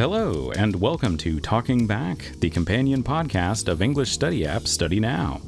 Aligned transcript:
Hello, 0.00 0.50
and 0.52 0.74
welcome 0.76 1.18
to 1.18 1.40
Talking 1.40 1.86
Back, 1.86 2.32
the 2.38 2.48
companion 2.48 3.02
podcast 3.02 3.68
of 3.68 3.82
English 3.82 4.10
study 4.10 4.46
app 4.46 4.66
Study 4.66 4.98
Now. 4.98 5.42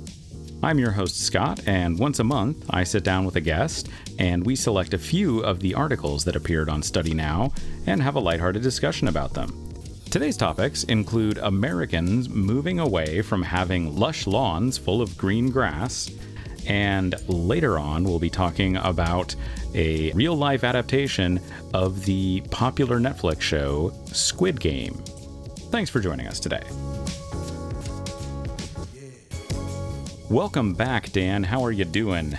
I'm 0.63 0.79
your 0.79 0.91
host, 0.91 1.23
Scott, 1.23 1.67
and 1.67 1.99
once 1.99 2.19
a 2.19 2.25
month 2.25 2.67
I 2.69 2.85
sit 2.85 3.03
down 3.03 3.25
with 3.25 3.37
a 3.37 3.41
guest 3.41 3.89
and 4.19 4.45
we 4.45 4.55
select 4.55 4.93
a 4.93 4.99
few 4.99 5.41
of 5.41 5.61
the 5.61 5.75
articles 5.75 6.23
that 6.27 6.37
appeared 6.37 6.69
on 6.69 6.83
Study 6.83 7.15
Now 7.15 7.55
and 7.87 8.03
have 8.03 8.17
a 8.17 8.21
lighthearted 8.21 8.63
discussion 8.63 9.09
about 9.09 9.33
them. 9.33 9.73
Today's 10.11 10.37
topics 10.37 10.85
include 10.85 11.39
Americans 11.39 12.29
moving 12.29 12.79
away 12.79 13.23
from 13.23 13.41
having 13.41 13.99
lush 13.99 14.27
lawns 14.27 14.77
full 14.77 15.01
of 15.01 15.17
green 15.17 15.49
grass, 15.51 16.11
and 16.67 17.15
later 17.29 17.79
on 17.79 18.05
we'll 18.05 18.19
be 18.19 18.31
talking 18.31 18.77
about 18.77 19.35
a 19.75 20.13
real 20.13 20.35
life 20.35 20.65
adaptation 20.65 21.41
of 21.75 22.05
the 22.05 22.43
popular 22.51 23.01
Netflix 23.01 23.41
show 23.41 23.93
Squid 24.07 24.61
Game. 24.61 24.95
Thanks 25.71 25.91
for 25.91 26.01
joining 26.01 26.27
us 26.27 26.39
today. 26.39 26.63
Welcome 30.29 30.73
back, 30.73 31.13
Dan. 31.13 31.43
How 31.43 31.63
are 31.63 31.73
you 31.73 31.85
doing? 31.85 32.37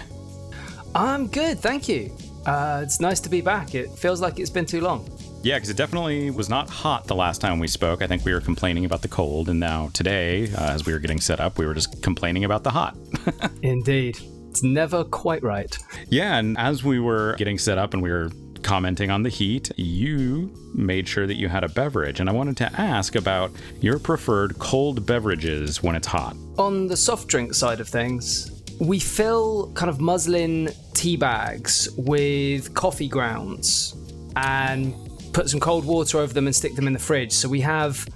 I'm 0.96 1.28
good, 1.28 1.60
thank 1.60 1.88
you. 1.88 2.16
Uh, 2.46 2.82
it's 2.84 3.00
nice 3.00 3.20
to 3.22 3.30
be 3.30 3.42
back. 3.42 3.76
It 3.76 3.90
feels 3.92 4.20
like 4.22 4.40
it's 4.40 4.50
been 4.50 4.66
too 4.66 4.82
long. 4.82 5.08
Yeah, 5.44 5.58
because 5.58 5.70
it 5.70 5.76
definitely 5.76 6.32
was 6.32 6.48
not 6.48 6.70
hot 6.70 7.06
the 7.08 7.16
last 7.16 7.42
time 7.42 7.60
we 7.60 7.68
spoke. 7.68 8.02
I 8.02 8.08
think 8.08 8.24
we 8.24 8.34
were 8.34 8.40
complaining 8.40 8.86
about 8.86 9.02
the 9.02 9.10
cold, 9.10 9.50
and 9.50 9.60
now 9.60 9.90
today, 9.94 10.50
uh, 10.54 10.72
as 10.72 10.86
we 10.86 10.94
were 10.94 11.00
getting 11.00 11.20
set 11.20 11.42
up, 11.42 11.58
we 11.58 11.66
were 11.66 11.74
just 11.74 12.02
complaining 12.02 12.46
about 12.46 12.64
the 12.64 12.70
hot. 12.70 12.96
Indeed. 13.62 14.20
It's 14.50 14.64
never 14.64 15.04
quite 15.04 15.44
right. 15.44 15.78
Yeah, 16.08 16.38
and 16.38 16.58
as 16.58 16.84
we 16.84 17.00
were 17.00 17.36
getting 17.38 17.58
set 17.58 17.78
up 17.78 17.94
and 17.94 18.02
we 18.02 18.10
were 18.10 18.32
commenting 18.62 19.12
on 19.12 19.24
the 19.24 19.30
heat, 19.30 19.70
you 19.76 20.54
made 20.74 21.10
sure 21.10 21.28
that 21.28 21.36
you 21.36 21.50
had 21.50 21.66
a 21.66 21.70
beverage. 21.70 22.22
And 22.22 22.30
I 22.30 22.32
wanted 22.32 22.56
to 22.58 22.72
ask 22.80 23.16
about 23.16 23.52
your 23.82 24.00
preferred 24.00 24.58
cold 24.60 25.06
beverages 25.06 25.84
when 25.84 25.96
it's 25.96 26.08
hot. 26.08 26.38
On 26.58 26.88
the 26.88 26.96
soft 26.96 27.28
drink 27.28 27.54
side 27.54 27.82
of 27.82 27.90
things, 27.90 28.64
we 28.80 29.00
fill 29.00 29.74
kind 29.74 29.90
of 29.90 30.00
muslin 30.00 30.70
tea 30.94 31.18
bags 31.18 31.90
with 31.98 32.74
coffee 32.74 33.10
grounds 33.10 33.96
and 34.36 34.94
put 35.34 35.50
some 35.50 35.60
cold 35.60 35.84
water 35.86 36.20
over 36.20 36.34
them 36.34 36.46
and 36.48 36.56
stick 36.56 36.76
them 36.76 36.88
in 36.88 36.94
the 36.94 37.00
fridge. 37.00 37.32
So 37.32 37.50
we 37.50 37.62
have 37.62 38.08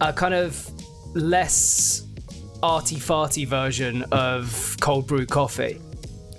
a 0.00 0.12
kind 0.12 0.34
of 0.34 0.68
less 1.14 2.06
arty 2.62 2.96
farty 2.96 3.46
version 3.46 4.02
of 4.12 4.76
cold 4.80 5.06
brew 5.06 5.26
coffee, 5.26 5.80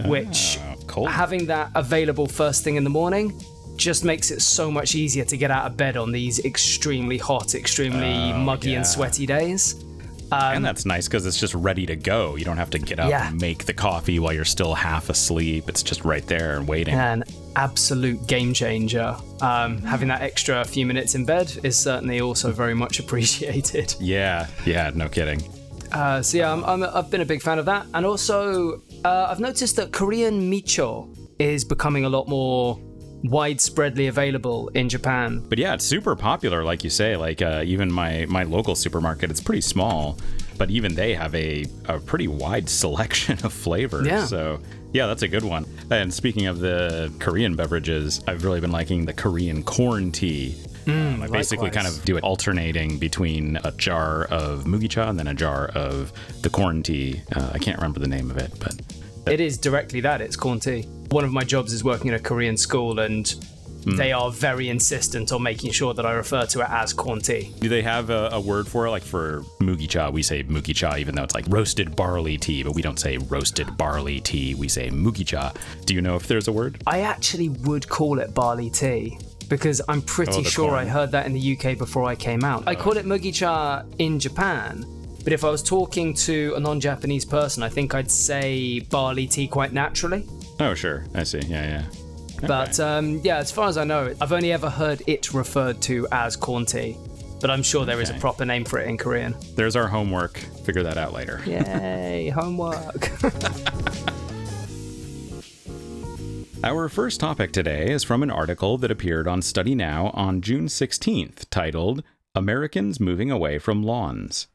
which 0.06 0.58
Ah, 0.62 0.76
cold. 0.88 1.10
having 1.10 1.46
that 1.48 1.72
available 1.76 2.28
first 2.28 2.64
thing 2.64 2.76
in 2.76 2.84
the 2.84 2.90
morning 2.90 3.40
just 3.78 4.06
makes 4.06 4.32
it 4.32 4.42
so 4.42 4.72
much 4.72 4.96
easier 4.96 5.26
to 5.26 5.36
get 5.38 5.52
out 5.52 5.66
of 5.66 5.76
bed 5.78 5.98
on 5.98 6.12
these 6.12 6.44
extremely 6.46 7.18
hot, 7.18 7.56
extremely 7.56 8.32
muggy 8.34 8.72
yeah. 8.72 8.78
and 8.78 8.88
sweaty 8.88 9.26
days. 9.26 9.76
and 10.32 10.64
that's 10.66 10.86
nice 10.86 11.08
because 11.08 11.26
it's 11.26 11.40
just 11.40 11.54
ready 11.54 11.86
to 11.86 11.96
go. 11.96 12.36
You 12.36 12.46
don't 12.46 12.58
have 12.58 12.70
to 12.72 12.80
get 12.80 13.00
up 13.00 13.10
Yeah. 13.10 13.28
and 13.30 13.40
make 13.40 13.66
the 13.66 13.74
coffee 13.74 14.18
while 14.20 14.34
you're 14.34 14.46
still 14.46 14.74
half 14.74 15.10
asleep. 15.10 15.70
It's 15.70 15.84
just 15.84 16.04
right 16.06 16.26
there 16.26 16.58
and 16.58 16.68
waiting. 16.68 16.94
An 16.96 17.24
absolute 17.56 18.26
game 18.28 18.54
changer. 18.54 19.16
Um, 19.42 19.82
having 19.82 20.08
that 20.10 20.22
extra 20.22 20.64
few 20.66 20.86
minutes 20.86 21.16
in 21.16 21.26
bed 21.26 21.52
is 21.64 21.78
certainly 21.78 22.22
also 22.22 22.52
very 22.52 22.74
much 22.74 23.00
appreciated. 23.04 23.96
Yeah, 24.00 24.48
yeah, 24.66 24.92
no 24.94 25.10
kidding. 25.10 25.42
Uh, 25.92 26.22
so 26.22 26.38
yeah, 26.38 26.52
I'm, 26.52 26.64
I'm, 26.66 26.84
I've 26.84 27.10
been 27.10 27.22
a 27.22 27.26
big 27.26 27.42
fan 27.42 27.60
of 27.60 27.66
that, 27.66 27.86
and 27.94 28.06
also 28.06 28.82
uh, 29.04 29.28
I've 29.30 29.40
noticed 29.40 29.76
that 29.78 29.92
Korean 29.92 30.52
micho 30.52 31.16
is 31.40 31.64
becoming 31.64 32.06
a 32.06 32.10
lot 32.10 32.28
more 32.28 32.80
widespreadly 33.26 34.08
available 34.08 34.70
in 34.70 34.90
Japan. 34.90 35.44
But 35.48 35.58
yeah, 35.58 35.74
it's 35.74 35.86
super 35.86 36.16
popular, 36.16 36.64
like 36.64 36.84
you 36.84 36.90
say. 36.90 37.16
Like 37.16 37.42
uh, 37.42 37.64
even 37.66 37.92
my 37.92 38.26
my 38.28 38.44
local 38.44 38.76
supermarket, 38.76 39.32
it's 39.32 39.42
pretty 39.42 39.62
small, 39.62 40.20
but 40.58 40.70
even 40.70 40.96
they 40.96 41.14
have 41.14 41.34
a 41.36 41.66
a 41.86 42.00
pretty 42.00 42.28
wide 42.28 42.70
selection 42.84 43.38
of 43.44 43.54
flavors. 43.54 44.08
Yeah. 44.08 44.26
So 44.26 44.60
yeah, 44.94 45.08
that's 45.08 45.24
a 45.24 45.28
good 45.28 45.44
one. 45.44 45.66
And 45.92 46.14
speaking 46.14 46.48
of 46.48 46.60
the 46.60 47.14
Korean 47.20 47.56
beverages, 47.56 48.24
I've 48.28 48.44
really 48.44 48.60
been 48.60 48.72
liking 48.72 49.06
the 49.06 49.14
Korean 49.14 49.64
corn 49.64 50.12
tea. 50.12 50.56
Um, 50.88 51.22
I 51.22 51.28
basically 51.28 51.68
likewise. 51.68 51.86
kind 51.86 51.96
of 51.98 52.06
do 52.06 52.18
it 52.18 52.24
alternating 52.24 53.00
between 53.00 53.58
a 53.64 53.72
jar 53.72 54.26
of 54.26 54.66
mugicha 54.66 55.08
and 55.10 55.18
then 55.18 55.28
a 55.28 55.34
jar 55.34 55.68
of 55.76 56.14
the 56.42 56.50
corn 56.50 56.84
tea. 56.84 57.22
Uh, 57.36 57.52
I 57.54 57.60
can't 57.60 57.78
remember 57.78 58.00
the 58.00 58.08
name 58.08 58.30
of 58.30 58.38
it, 58.38 58.52
but 58.60 58.82
It 59.32 59.40
is 59.40 59.58
directly 59.58 60.00
that. 60.02 60.22
It's 60.22 60.36
corn 60.36 60.60
tea. 60.60 60.84
One 61.10 61.24
of 61.24 61.32
my 61.32 61.44
jobs 61.44 61.74
is 61.74 61.84
working 61.84 62.10
in 62.10 62.14
a 62.14 62.20
Korean 62.20 62.58
school, 62.58 63.00
and 63.00 63.34
Mm. 63.86 63.98
they 63.98 64.12
are 64.12 64.32
very 64.32 64.70
insistent 64.70 65.32
on 65.32 65.44
making 65.44 65.72
sure 65.72 65.94
that 65.94 66.06
I 66.06 66.14
refer 66.14 66.46
to 66.48 66.62
it 66.62 66.70
as 66.70 66.92
corn 66.92 67.20
tea. 67.20 67.54
Do 67.60 67.70
they 67.70 67.84
have 67.84 68.10
a, 68.10 68.30
a 68.32 68.40
word 68.40 68.68
for 68.68 68.88
it? 68.88 68.90
Like 68.90 69.04
for 69.04 69.42
mugi 69.60 69.88
cha, 69.88 70.10
we 70.10 70.24
say 70.24 70.44
mugi 70.44 70.76
cha, 70.76 70.96
even 70.96 71.14
though 71.16 71.24
it's 71.24 71.36
like 71.36 71.46
roasted 71.48 71.96
barley 71.96 72.38
tea, 72.38 72.64
but 72.64 72.74
we 72.74 72.82
don't 72.82 73.00
say 73.00 73.18
roasted 73.18 73.78
barley 73.78 74.20
tea. 74.20 74.56
We 74.56 74.68
say 74.68 74.90
mugi 74.90 75.26
cha. 75.26 75.54
Do 75.86 75.94
you 75.94 76.02
know 76.02 76.16
if 76.16 76.28
there's 76.28 76.48
a 76.48 76.52
word? 76.52 76.82
I 76.88 77.02
actually 77.02 77.50
would 77.50 77.88
call 77.88 78.20
it 78.20 78.34
barley 78.34 78.70
tea 78.72 79.20
because 79.50 79.82
I'm 79.88 80.02
pretty 80.02 80.40
Oh, 80.40 80.44
sure 80.44 80.76
I 80.76 80.86
heard 80.86 81.12
that 81.12 81.28
in 81.28 81.34
the 81.34 81.58
UK 81.58 81.78
before 81.78 82.06
I 82.06 82.16
came 82.16 82.44
out. 82.44 82.64
I 82.68 82.74
oh. 82.74 82.78
call 82.78 82.98
it 82.98 83.06
mugi 83.06 83.34
cha 83.34 83.84
in 84.00 84.20
Japan, 84.20 84.84
but 85.24 85.32
if 85.32 85.44
I 85.44 85.50
was 85.50 85.62
talking 85.62 86.14
to 86.16 86.54
a 86.56 86.60
non-Japanese 86.60 87.26
person, 87.26 87.62
I 87.62 87.70
think 87.70 87.94
I'd 87.94 88.10
say 88.10 88.80
barley 88.80 89.28
tea 89.28 89.48
quite 89.48 89.74
naturally. 89.74 90.28
Oh, 90.60 90.74
sure. 90.74 91.06
I 91.14 91.24
see. 91.24 91.40
Yeah, 91.40 91.64
yeah. 91.64 92.05
But 92.48 92.80
um, 92.80 93.22
yeah, 93.24 93.38
as 93.38 93.52
far 93.52 93.68
as 93.68 93.78
I 93.78 93.84
know, 93.84 94.14
I've 94.22 94.32
only 94.32 94.52
ever 94.52 94.70
heard 94.70 95.02
it 95.08 95.34
referred 95.34 95.82
to 95.84 96.08
as 96.12 96.36
corn 96.36 96.66
tea. 96.66 96.98
But 97.42 97.52
I'm 97.52 97.64
sure 97.64 97.86
there 97.86 98.02
is 98.02 98.10
a 98.10 98.14
proper 98.16 98.46
name 98.46 98.66
for 98.66 98.80
it 98.80 98.88
in 98.88 98.98
Korean. 98.98 99.36
There's 99.56 99.76
our 99.76 99.88
homework. 99.88 100.38
Figure 100.64 100.84
that 100.84 100.98
out 100.98 101.14
later. 101.14 101.42
Yay, 101.46 102.30
homework. 102.36 103.12
Our 106.64 106.90
first 106.90 107.20
topic 107.20 107.52
today 107.52 107.92
is 107.92 108.04
from 108.04 108.24
an 108.24 108.32
article 108.32 108.80
that 108.80 108.90
appeared 108.90 109.28
on 109.28 109.44
Study 109.44 109.76
Now 109.76 110.10
on 110.16 110.42
June 110.42 110.66
16th 110.66 111.46
titled 111.52 112.04
Americans 112.34 113.00
Moving 113.00 113.30
Away 113.30 113.60
from 113.60 113.84
Lawns. 113.84 114.48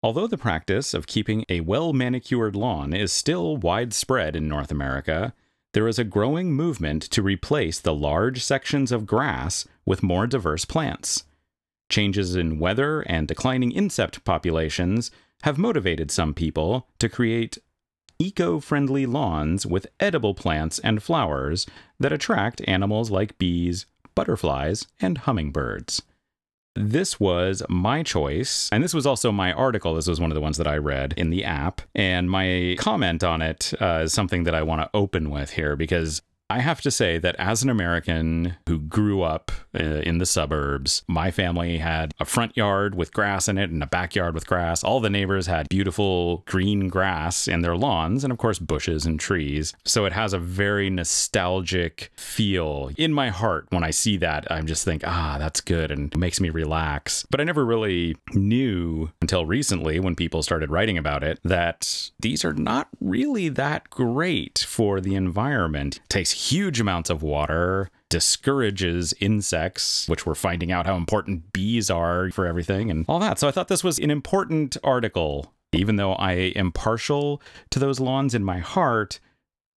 Although 0.00 0.28
the 0.28 0.38
practice 0.38 0.94
of 0.94 1.08
keeping 1.08 1.44
a 1.48 1.60
well 1.62 1.92
manicured 1.92 2.54
lawn 2.54 2.92
is 2.92 3.10
still 3.10 3.56
widespread 3.56 4.36
in 4.36 4.46
North 4.46 4.70
America, 4.70 5.34
there 5.74 5.88
is 5.88 5.98
a 5.98 6.04
growing 6.04 6.52
movement 6.52 7.02
to 7.02 7.20
replace 7.20 7.80
the 7.80 7.94
large 7.94 8.42
sections 8.42 8.92
of 8.92 9.06
grass 9.06 9.66
with 9.84 10.04
more 10.04 10.26
diverse 10.26 10.64
plants. 10.64 11.24
Changes 11.90 12.36
in 12.36 12.60
weather 12.60 13.00
and 13.02 13.28
declining 13.28 13.72
insect 13.72 14.24
populations 14.24 15.10
have 15.42 15.58
motivated 15.58 16.10
some 16.10 16.32
people 16.32 16.88
to 17.00 17.08
create 17.08 17.58
eco 18.20 18.60
friendly 18.60 19.04
lawns 19.04 19.66
with 19.66 19.88
edible 19.98 20.32
plants 20.32 20.78
and 20.78 21.02
flowers 21.02 21.66
that 21.98 22.12
attract 22.12 22.62
animals 22.68 23.10
like 23.10 23.36
bees, 23.36 23.86
butterflies, 24.14 24.86
and 25.00 25.18
hummingbirds. 25.18 26.02
This 26.76 27.20
was 27.20 27.62
my 27.68 28.02
choice, 28.02 28.68
and 28.72 28.82
this 28.82 28.94
was 28.94 29.06
also 29.06 29.30
my 29.30 29.52
article. 29.52 29.94
This 29.94 30.08
was 30.08 30.20
one 30.20 30.30
of 30.32 30.34
the 30.34 30.40
ones 30.40 30.58
that 30.58 30.66
I 30.66 30.76
read 30.76 31.14
in 31.16 31.30
the 31.30 31.44
app. 31.44 31.82
And 31.94 32.28
my 32.28 32.74
comment 32.78 33.22
on 33.22 33.42
it 33.42 33.72
uh, 33.80 34.02
is 34.04 34.12
something 34.12 34.42
that 34.44 34.56
I 34.56 34.62
want 34.62 34.82
to 34.82 34.90
open 34.92 35.30
with 35.30 35.50
here 35.50 35.76
because 35.76 36.20
I 36.50 36.60
have 36.60 36.82
to 36.82 36.90
say 36.90 37.16
that 37.18 37.36
as 37.36 37.62
an 37.62 37.70
American 37.70 38.56
who 38.68 38.78
grew 38.78 39.22
up 39.22 39.50
uh, 39.74 39.82
in 39.82 40.18
the 40.18 40.26
suburbs, 40.26 41.02
my 41.08 41.30
family 41.30 41.78
had 41.78 42.12
a 42.20 42.26
front 42.26 42.54
yard 42.54 42.94
with 42.94 43.14
grass 43.14 43.48
in 43.48 43.56
it 43.56 43.70
and 43.70 43.82
a 43.82 43.86
backyard 43.86 44.34
with 44.34 44.46
grass. 44.46 44.84
All 44.84 45.00
the 45.00 45.08
neighbors 45.08 45.46
had 45.46 45.70
beautiful 45.70 46.44
green 46.46 46.88
grass 46.88 47.48
in 47.48 47.62
their 47.62 47.76
lawns 47.76 48.24
and, 48.24 48.32
of 48.32 48.38
course, 48.38 48.58
bushes 48.58 49.06
and 49.06 49.18
trees. 49.18 49.72
So 49.86 50.04
it 50.04 50.12
has 50.12 50.34
a 50.34 50.38
very 50.38 50.90
nostalgic 50.90 52.10
feel 52.14 52.90
in 52.98 53.14
my 53.14 53.30
heart 53.30 53.66
when 53.70 53.82
I 53.82 53.90
see 53.90 54.18
that. 54.18 54.46
I'm 54.50 54.66
just 54.66 54.84
think, 54.84 55.02
ah, 55.06 55.36
that's 55.38 55.62
good 55.62 55.90
and 55.90 56.12
it 56.12 56.18
makes 56.18 56.40
me 56.40 56.50
relax. 56.50 57.24
But 57.30 57.40
I 57.40 57.44
never 57.44 57.64
really 57.64 58.16
knew 58.34 59.10
until 59.22 59.46
recently 59.46 59.98
when 59.98 60.14
people 60.14 60.42
started 60.42 60.70
writing 60.70 60.98
about 60.98 61.24
it 61.24 61.40
that 61.42 62.10
these 62.20 62.44
are 62.44 62.52
not 62.52 62.88
really 63.00 63.48
that 63.48 63.88
great 63.88 64.58
for 64.68 65.00
the 65.00 65.14
environment. 65.14 65.96
It 66.04 66.10
takes 66.10 66.33
huge 66.34 66.80
amounts 66.80 67.10
of 67.10 67.22
water, 67.22 67.90
discourages 68.10 69.14
insects, 69.20 70.08
which 70.08 70.26
we're 70.26 70.34
finding 70.34 70.70
out 70.70 70.86
how 70.86 70.96
important 70.96 71.52
bees 71.52 71.90
are 71.90 72.30
for 72.30 72.46
everything 72.46 72.90
and 72.90 73.04
all 73.08 73.18
that. 73.20 73.38
So 73.38 73.48
I 73.48 73.50
thought 73.50 73.68
this 73.68 73.84
was 73.84 73.98
an 73.98 74.10
important 74.10 74.76
article. 74.84 75.52
Even 75.72 75.96
though 75.96 76.12
I 76.12 76.32
am 76.54 76.70
partial 76.70 77.42
to 77.70 77.80
those 77.80 77.98
lawns 77.98 78.34
in 78.34 78.44
my 78.44 78.58
heart, 78.58 79.18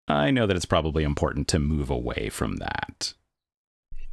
I 0.06 0.30
know 0.30 0.46
that 0.46 0.56
it's 0.56 0.64
probably 0.64 1.02
important 1.02 1.48
to 1.48 1.58
move 1.58 1.90
away 1.90 2.28
from 2.28 2.56
that. 2.56 3.14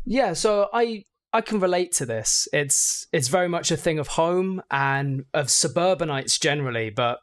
Yeah, 0.03 0.33
so 0.33 0.69
I 0.73 1.05
I 1.33 1.41
can 1.41 1.59
relate 1.59 1.91
to 1.93 2.05
this. 2.05 2.47
It's 2.53 3.07
it's 3.11 3.27
very 3.27 3.49
much 3.49 3.69
a 3.69 3.77
thing 3.77 3.99
of 3.99 4.07
home 4.09 4.61
and 4.71 5.25
of 5.33 5.51
suburbanites 5.51 6.39
generally, 6.39 6.89
but 6.89 7.19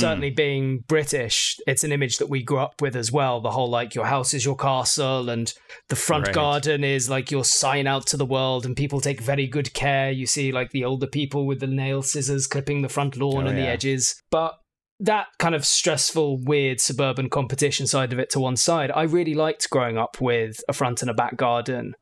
certainly 0.00 0.30
being 0.30 0.84
British, 0.88 1.58
it's 1.66 1.84
an 1.84 1.92
image 1.92 2.18
that 2.18 2.28
we 2.28 2.42
grew 2.42 2.58
up 2.58 2.80
with 2.80 2.96
as 2.96 3.10
well. 3.12 3.40
The 3.40 3.50
whole 3.50 3.70
like 3.70 3.94
your 3.94 4.06
house 4.06 4.34
is 4.34 4.44
your 4.44 4.56
castle 4.56 5.28
and 5.28 5.52
the 5.88 5.96
front 5.96 6.26
Right. 6.26 6.34
garden 6.34 6.84
is 6.84 7.08
like 7.10 7.30
your 7.30 7.44
sign 7.44 7.86
out 7.86 8.06
to 8.08 8.16
the 8.16 8.26
world 8.26 8.64
and 8.66 8.76
people 8.76 9.00
take 9.00 9.20
very 9.20 9.46
good 9.46 9.72
care. 9.74 10.10
You 10.10 10.26
see 10.26 10.52
like 10.52 10.70
the 10.70 10.84
older 10.84 11.06
people 11.06 11.46
with 11.46 11.60
the 11.60 11.66
nail 11.66 12.02
scissors 12.02 12.46
clipping 12.46 12.82
the 12.82 12.88
front 12.88 13.16
lawn 13.16 13.44
Oh, 13.46 13.48
and 13.48 13.58
the 13.58 13.66
edges. 13.66 14.20
But 14.30 14.58
that 15.00 15.26
kind 15.38 15.54
of 15.54 15.66
stressful, 15.66 16.38
weird 16.44 16.80
suburban 16.80 17.28
competition 17.28 17.86
side 17.86 18.12
of 18.12 18.18
it 18.18 18.30
to 18.30 18.40
one 18.40 18.56
side, 18.56 18.90
I 18.94 19.02
really 19.02 19.34
liked 19.34 19.68
growing 19.70 19.98
up 19.98 20.20
with 20.20 20.60
a 20.68 20.72
front 20.72 21.02
and 21.02 21.10
a 21.10 21.14
back 21.14 21.36
garden. 21.36 21.94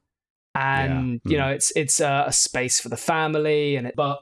And 0.54 1.20
Yeah. 1.24 1.30
you 1.32 1.36
Mm. 1.36 1.40
know, 1.40 1.48
it's 1.48 1.72
it's 1.74 1.98
a, 2.00 2.24
a 2.28 2.32
space 2.32 2.78
for 2.80 2.88
the 2.88 2.96
family 2.96 3.74
and 3.76 3.86
it 3.88 3.94
but 3.96 4.20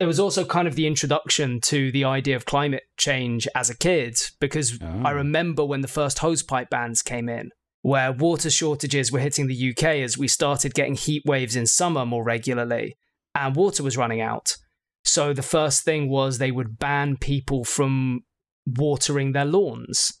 it 0.00 0.06
was 0.06 0.18
also 0.18 0.44
kind 0.44 0.66
of 0.66 0.74
the 0.74 0.86
introduction 0.86 1.60
to 1.60 1.92
the 1.92 2.04
idea 2.04 2.36
of 2.36 2.44
climate 2.44 2.82
change 2.96 3.46
as 3.54 3.70
a 3.70 3.76
kid 3.76 4.16
because 4.40 4.78
Oh. 4.82 5.02
I 5.04 5.10
ah. 5.12 5.16
remember 5.16 5.64
when 5.64 5.82
the 5.82 5.88
first 5.88 6.18
hosepipe 6.18 6.68
bans 6.68 7.02
came 7.02 7.28
in, 7.28 7.50
where 7.82 8.12
water 8.12 8.50
shortages 8.50 9.12
were 9.12 9.20
hitting 9.20 9.46
the 9.46 9.70
UK 9.70 9.84
as 10.02 10.18
we 10.18 10.28
started 10.28 10.74
getting 10.74 10.94
heat 10.94 11.22
waves 11.24 11.54
in 11.54 11.66
summer 11.66 12.04
more 12.04 12.24
regularly 12.24 12.96
and 13.34 13.54
water 13.56 13.82
was 13.82 13.96
running 13.96 14.20
out. 14.20 14.56
So 15.04 15.32
the 15.32 15.42
first 15.42 15.84
thing 15.84 16.08
was 16.08 16.38
they 16.38 16.50
would 16.50 16.78
ban 16.78 17.16
people 17.16 17.64
from 17.64 18.24
watering 18.66 19.32
their 19.32 19.44
lawns 19.44 20.20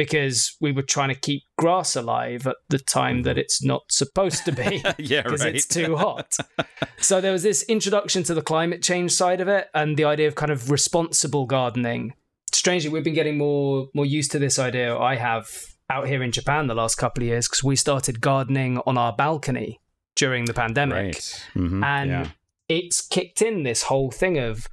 because 0.00 0.56
we 0.62 0.72
were 0.72 0.80
trying 0.80 1.10
to 1.10 1.14
keep 1.14 1.42
grass 1.58 1.94
alive 1.94 2.46
at 2.46 2.56
the 2.70 2.78
time 2.78 3.22
that 3.24 3.36
it's 3.36 3.62
not 3.62 3.82
supposed 3.90 4.46
to 4.46 4.50
be 4.50 4.82
yeah, 4.98 5.20
because 5.20 5.44
it's 5.44 5.66
too 5.66 5.94
hot. 5.94 6.38
so 7.02 7.20
there 7.20 7.32
was 7.32 7.42
this 7.42 7.62
introduction 7.64 8.22
to 8.22 8.32
the 8.32 8.40
climate 8.40 8.82
change 8.82 9.12
side 9.12 9.42
of 9.42 9.48
it 9.48 9.68
and 9.74 9.98
the 9.98 10.04
idea 10.04 10.26
of 10.26 10.34
kind 10.34 10.50
of 10.50 10.70
responsible 10.70 11.44
gardening. 11.44 12.14
Strangely, 12.50 12.88
we've 12.88 13.04
been 13.04 13.12
getting 13.12 13.36
more 13.36 13.88
more 13.92 14.06
used 14.06 14.30
to 14.30 14.38
this 14.38 14.58
idea. 14.58 14.96
I 14.96 15.16
have 15.16 15.50
out 15.90 16.08
here 16.08 16.22
in 16.22 16.32
Japan 16.32 16.66
the 16.66 16.74
last 16.74 16.94
couple 16.94 17.22
of 17.22 17.28
years 17.28 17.46
because 17.46 17.62
we 17.62 17.76
started 17.76 18.22
gardening 18.22 18.78
on 18.86 18.96
our 18.96 19.12
balcony 19.12 19.80
during 20.16 20.46
the 20.46 20.54
pandemic, 20.54 20.96
right. 20.96 21.46
Mhm, 21.54 21.84
and 21.84 22.10
yeah. 22.10 22.28
it's 22.70 23.06
kicked 23.06 23.42
in 23.42 23.64
this 23.64 23.82
whole 23.82 24.10
thing 24.10 24.38
of 24.38 24.66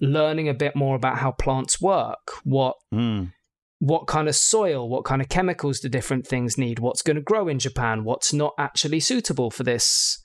learning 0.00 0.48
a 0.48 0.54
bit 0.54 0.74
more 0.74 0.96
about 0.96 1.18
how 1.18 1.30
plants 1.30 1.78
work, 1.78 2.32
what 2.42 2.76
Mm. 2.90 3.32
What 3.90 4.06
kind 4.06 4.28
of 4.28 4.36
soil, 4.36 4.88
what 4.88 5.04
kind 5.04 5.20
of 5.20 5.28
chemicals 5.28 5.80
do 5.80 5.88
different 5.88 6.24
things 6.24 6.56
need, 6.56 6.78
what's 6.78 7.02
going 7.02 7.16
to 7.16 7.20
grow 7.20 7.48
in 7.48 7.58
Japan, 7.58 8.04
what's 8.04 8.32
not 8.32 8.54
actually 8.56 9.00
suitable 9.00 9.50
for 9.50 9.64
this 9.64 10.22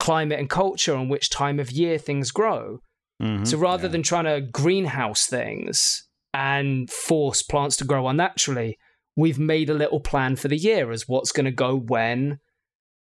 climate 0.00 0.38
and 0.40 0.48
culture, 0.48 0.94
and 0.94 1.10
which 1.10 1.28
time 1.28 1.60
of 1.60 1.70
year 1.70 1.98
things 1.98 2.30
grow. 2.30 2.78
Mhm, 3.22 3.46
So 3.46 3.58
rather 3.58 3.88
yeah. 3.88 3.92
than 3.92 4.02
trying 4.02 4.24
to 4.24 4.40
greenhouse 4.40 5.26
things 5.26 6.02
and 6.32 6.88
force 6.90 7.42
plants 7.42 7.76
to 7.76 7.84
grow 7.84 8.08
unnaturally, 8.08 8.78
we've 9.16 9.38
made 9.38 9.68
a 9.68 9.74
little 9.74 10.00
plan 10.00 10.34
for 10.36 10.48
the 10.48 10.56
year 10.56 10.90
as 10.90 11.06
what's 11.06 11.30
going 11.30 11.44
to 11.44 11.52
go 11.52 11.76
when. 11.76 12.38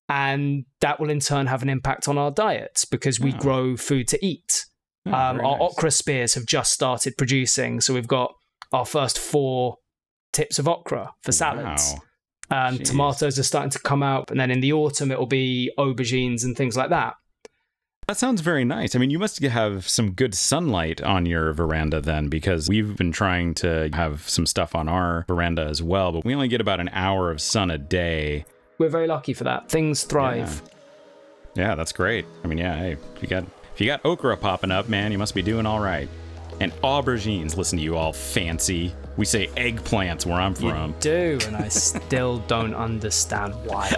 And 0.10 0.66
that 0.82 1.00
will 1.00 1.10
in 1.10 1.22
turn 1.22 1.48
have 1.48 1.62
an 1.64 1.70
impact 1.70 2.10
on 2.10 2.18
our 2.18 2.30
diets 2.30 2.84
because 2.84 3.22
we 3.22 3.34
Oh. 3.34 3.38
grow 3.38 3.78
food 3.78 4.10
to 4.10 4.26
eat. 4.26 4.66
Oh, 5.06 5.12
Um, 5.12 5.40
our 5.40 5.58
nice. 5.58 5.62
okra 5.62 5.92
spears 5.92 6.34
have 6.34 6.46
just 6.46 6.74
started 6.74 7.16
producing, 7.18 7.80
so 7.80 7.94
we've 7.94 8.08
got 8.20 8.34
our 8.74 8.86
first 8.86 9.18
four 9.18 9.78
tips 10.34 10.60
of 10.60 10.68
okra 10.68 11.14
for 11.22 11.32
salads. 11.32 11.94
Wow. 11.94 12.02
And 12.50 12.80
Jeez. 12.80 12.90
tomatoes 12.90 13.40
are 13.40 13.44
starting 13.44 13.72
to 13.72 13.80
come 13.80 14.04
out, 14.04 14.30
and 14.30 14.40
then 14.40 14.52
in 14.52 14.60
the 14.60 14.74
autumn 14.74 15.12
it'll 15.12 15.26
be 15.26 15.72
aubergines 15.80 16.44
and 16.44 16.56
things 16.56 16.76
like 16.76 16.90
that. 16.90 17.16
That 18.08 18.18
sounds 18.18 18.42
very 18.42 18.66
nice. 18.66 18.96
I 18.96 19.00
mean, 19.00 19.12
you 19.12 19.18
must 19.18 19.42
have 19.42 19.88
some 19.88 20.12
good 20.12 20.36
sunlight 20.36 21.02
on 21.02 21.26
your 21.26 21.54
veranda 21.54 22.02
then, 22.02 22.28
because 22.28 22.68
we've 22.68 22.98
been 22.98 23.14
trying 23.14 23.54
to 23.56 23.90
have 23.94 24.28
some 24.28 24.46
stuff 24.46 24.76
on 24.76 24.90
our 24.90 25.24
veranda 25.28 25.64
as 25.64 25.82
well, 25.82 26.12
but 26.12 26.26
we 26.26 26.36
only 26.36 26.50
get 26.50 26.60
about 26.60 26.82
an 26.82 26.90
hour 26.90 27.32
of 27.32 27.40
sun 27.40 27.72
a 27.72 27.78
day. 27.78 28.46
We're 28.78 28.90
very 28.90 29.08
lucky 29.08 29.34
for 29.34 29.46
that. 29.46 29.70
Things 29.70 30.04
thrive. 30.04 30.62
Yeah, 31.56 31.76
that's 31.76 31.94
great. 31.94 32.26
I 32.44 32.48
mean, 32.48 32.58
yeah, 32.58 32.78
hey, 32.78 32.98
if 33.16 33.22
you 33.22 33.30
got 33.30 33.46
if 33.74 33.80
you 33.80 33.88
got 33.88 34.04
okra 34.04 34.36
popping 34.36 34.72
up, 34.72 34.90
man, 34.90 35.12
you 35.12 35.18
must 35.18 35.34
be 35.34 35.42
doing 35.42 35.66
all 35.66 35.80
right. 35.80 36.10
And 36.60 36.72
aubergines, 36.82 37.58
listen 37.58 37.78
to 37.78 37.84
you 37.84 37.96
all 37.98 38.14
fancy. 38.14 38.94
We 39.18 39.26
say 39.26 39.48
eggplants 39.48 40.26
where 40.26 40.40
I'm 40.40 40.54
You 40.60 40.70
from. 40.70 40.96
do, 41.00 41.38
and 41.46 41.56
I 41.56 41.68
still 41.68 42.38
don't 42.48 42.74
understand 42.74 43.54
why. 43.66 43.92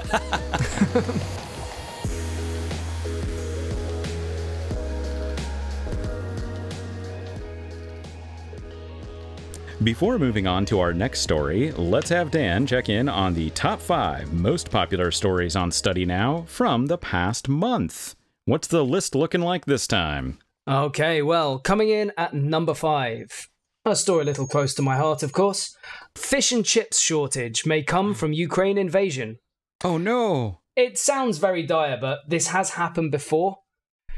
Before 9.83 10.17
moving 10.17 10.47
on 10.47 10.65
to 10.67 10.79
our 10.79 10.93
next 10.93 11.19
story, 11.19 11.71
let's 11.73 12.09
have 12.09 12.31
Dan 12.31 12.65
check 12.65 12.87
in 12.89 13.09
on 13.09 13.33
the 13.33 13.49
top 13.51 13.81
five 13.81 14.31
most 14.31 14.71
popular 14.71 15.11
stories 15.11 15.55
on 15.55 15.69
Study 15.71 16.05
Now 16.05 16.45
from 16.47 16.85
the 16.87 16.97
past 16.97 17.49
month. 17.49 18.15
What's 18.45 18.67
the 18.67 18.85
list 18.85 19.15
looking 19.15 19.41
like 19.41 19.65
this 19.65 19.85
time? 19.85 20.39
Okay, 20.67 21.21
well, 21.21 21.59
coming 21.59 21.89
in 21.89 22.11
at 22.17 22.33
number 22.33 22.73
five. 22.73 23.49
A 23.85 23.95
story 23.95 24.23
a 24.23 24.25
little 24.25 24.47
close 24.47 24.73
to 24.73 24.81
my 24.81 24.97
heart, 24.97 25.21
of 25.21 25.31
course. 25.31 25.77
Fish 26.15 26.51
and 26.51 26.65
chips 26.65 26.99
shortage 26.99 27.67
may 27.67 27.83
come 27.83 28.15
from 28.15 28.33
Ukraine 28.33 28.79
invasion. 28.79 29.37
Oh 29.83 29.97
no! 29.97 30.61
It 30.75 30.97
sounds 30.97 31.37
very 31.37 31.61
dire, 31.63 31.97
but 32.01 32.21
this 32.27 32.47
has 32.47 32.71
happened 32.71 33.11
before. 33.11 33.59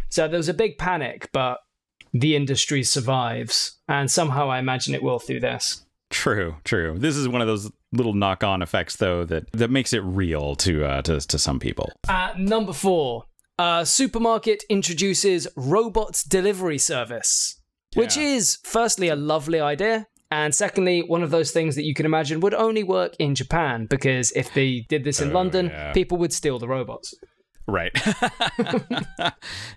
So 0.09 0.27
there 0.29 0.37
was 0.37 0.47
a 0.47 0.53
big 0.53 0.77
panic, 0.77 1.29
but 1.33 1.59
the 2.13 2.35
industry 2.35 2.81
survives. 2.83 3.77
And 3.89 4.09
somehow 4.09 4.49
I 4.49 4.59
imagine 4.59 4.95
it 4.95 5.03
will 5.03 5.19
through 5.19 5.41
this. 5.41 5.85
True, 6.09 6.55
true. 6.63 6.95
This 6.97 7.17
is 7.17 7.27
one 7.27 7.41
of 7.41 7.47
those 7.47 7.69
little 7.91 8.13
knock-on 8.13 8.61
effects, 8.61 8.95
though, 8.95 9.25
that 9.25 9.51
that 9.51 9.69
makes 9.69 9.91
it 9.91 9.99
real 9.99 10.55
to 10.55 10.85
uh, 10.85 11.01
to 11.01 11.19
to 11.19 11.37
some 11.37 11.59
people. 11.59 11.91
At 12.07 12.39
number 12.39 12.71
four, 12.71 13.25
a 13.59 13.85
supermarket 13.85 14.63
introduces 14.69 15.47
robot 15.55 16.23
delivery 16.27 16.77
service, 16.77 17.59
which 17.95 18.15
Yeah. 18.17 18.23
is, 18.35 18.57
firstly, 18.63 19.07
a 19.09 19.15
lovely 19.15 19.59
idea. 19.59 20.07
And 20.29 20.53
secondly, 20.53 21.01
one 21.01 21.23
of 21.23 21.31
those 21.31 21.51
things 21.51 21.75
that 21.75 21.83
you 21.85 21.93
can 21.93 22.05
imagine 22.05 22.41
would 22.41 22.53
only 22.53 22.83
work 22.83 23.15
in 23.17 23.33
Japan 23.33 23.85
because 23.85 24.31
if 24.31 24.53
they 24.53 24.81
did 24.89 25.03
this 25.05 25.21
in 25.21 25.29
Oh, 25.29 25.33
London, 25.33 25.67
yeah. 25.67 25.93
people 25.93 26.17
would 26.17 26.33
steal 26.33 26.59
the 26.59 26.67
robots. 26.67 27.15
Right. 27.65 27.91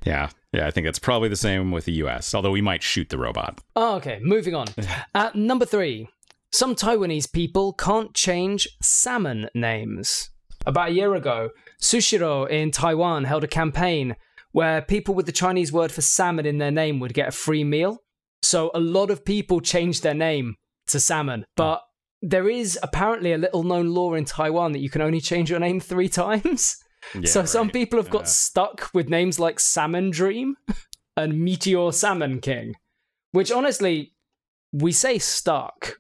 yeah, 0.05 0.29
yeah. 0.53 0.67
I 0.67 0.71
think 0.71 0.87
it's 0.87 0.99
probably 0.99 1.29
the 1.29 1.37
same 1.37 1.71
with 1.71 1.85
the 1.85 1.93
U.S. 2.05 2.35
Although 2.35 2.51
we 2.51 2.61
might 2.61 2.83
shoot 2.83 3.09
the 3.09 3.19
robot. 3.19 3.61
Oh, 3.77 3.97
okay, 3.97 4.19
moving 4.23 4.55
on. 4.55 4.67
At 4.79 5.07
uh, 5.15 5.31
number 5.35 5.65
three, 5.65 6.09
some 6.53 6.75
Taiwanese 6.75 7.33
people 7.33 7.73
can't 7.73 8.15
change 8.15 8.69
salmon 8.83 9.49
names. 9.55 10.31
About 10.67 10.91
a 10.91 10.93
year 10.93 11.15
ago, 11.15 11.51
Sushiro 11.81 12.49
in 12.49 12.71
Taiwan 12.71 13.25
held 13.25 13.45
a 13.45 13.49
campaign 13.49 14.17
where 14.53 14.83
people 14.83 15.15
with 15.15 15.27
the 15.27 15.33
Chinese 15.33 15.73
word 15.73 15.93
for 15.93 16.01
salmon 16.01 16.45
in 16.47 16.59
their 16.59 16.71
name 16.71 17.01
would 17.01 17.15
get 17.15 17.29
a 17.29 17.33
free 17.33 17.65
meal. 17.65 17.99
So 18.43 18.71
a 18.75 18.81
lot 18.81 19.11
of 19.11 19.25
people 19.25 19.61
changed 19.61 20.03
their 20.03 20.15
name 20.15 20.57
to 20.89 20.99
salmon, 21.01 21.45
but 21.57 21.83
there 22.23 22.49
is 22.51 22.79
apparently 22.83 23.33
a 23.33 23.39
little 23.39 23.63
known 23.63 23.95
law 23.95 24.15
in 24.15 24.25
Taiwan 24.25 24.73
that 24.73 24.81
you 24.81 24.91
can 24.91 25.03
only 25.03 25.21
change 25.21 25.51
your 25.51 25.61
name 25.61 25.81
three 25.81 26.09
times. 26.09 26.77
Yeah, 27.15 27.31
so 27.31 27.45
some 27.47 27.71
people 27.71 27.99
have 27.99 28.11
got 28.11 28.25
Uh, 28.25 28.27
stuck 28.27 28.91
with 28.93 29.09
names 29.09 29.41
like 29.41 29.59
Salmon 29.59 30.11
Dream 30.11 30.57
and 31.17 31.41
Meteor 31.41 31.93
Salmon 31.93 32.41
King, 32.41 32.75
which 33.33 33.51
honestly, 33.51 34.13
we 34.71 34.93
say 34.93 35.19
stuck. 35.19 35.99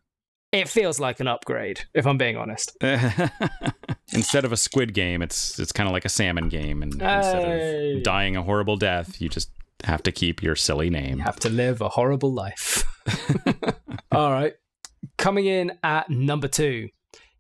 It 0.52 0.68
feels 0.68 1.00
like 1.00 1.18
an 1.18 1.26
upgrade, 1.26 1.84
if 1.94 2.06
I'm 2.06 2.18
being 2.18 2.36
honest. 2.36 2.76
instead 4.12 4.44
of 4.44 4.52
a 4.52 4.56
squid 4.56 4.94
game, 4.94 5.22
it's 5.22 5.58
it's 5.58 5.72
kind 5.72 5.88
of 5.88 5.92
like 5.92 6.04
a 6.04 6.08
salmon 6.08 6.48
game, 6.48 6.82
and 6.82 6.92
instead 6.94 7.96
of 7.96 8.02
dying 8.02 8.36
a 8.36 8.42
horrible 8.42 8.76
death, 8.76 9.20
you 9.20 9.28
just 9.28 9.50
have 9.84 10.02
to 10.02 10.12
keep 10.12 10.42
your 10.42 10.56
silly 10.56 10.90
name. 10.90 11.18
You 11.18 11.24
have 11.24 11.40
to 11.40 11.48
live 11.48 11.80
a 11.80 11.88
horrible 11.88 12.32
life. 12.32 12.84
All 14.12 14.30
right. 14.30 14.54
Coming 15.16 15.46
in 15.46 15.78
at 15.82 16.10
number 16.10 16.48
two, 16.48 16.88